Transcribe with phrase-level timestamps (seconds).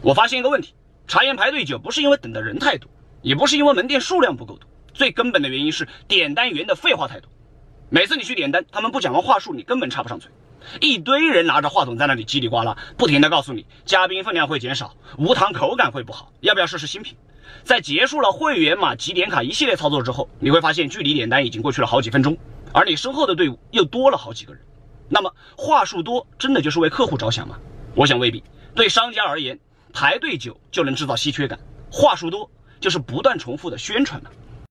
[0.00, 0.74] 我发现一个问题：
[1.06, 2.88] 茶颜排队久不是因为等的人太多，
[3.22, 7.28] 也不是因为门店数量不够多，最根本的原因是点单员的废话太多。
[7.90, 10.30] 每次你去点单，他们不讲完话术，你根本插不上嘴。
[10.80, 17.16] 一堆人拿着话筒在那里叽里呱啦，不停的告诉你嘉宾分量会减少，无糖口感会不好，要不要试试新品？
[17.64, 22.36] 在结束了会员码、集点卡一系列操作之后，你会发现距离点单已经过去了好几分钟，
[22.72, 24.62] 而你身后的队伍又多了好几个人。
[25.08, 27.58] 那么话术多真的就是为客户着想吗？
[27.94, 28.44] 我想未必。
[28.74, 29.58] 对商家而言，
[30.00, 31.58] 排队久就能制造稀缺感，
[31.90, 32.48] 话术多
[32.78, 34.30] 就是不断重复的宣传嘛。